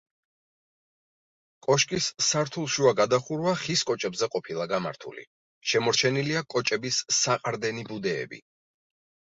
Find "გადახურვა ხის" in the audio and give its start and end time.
2.99-3.85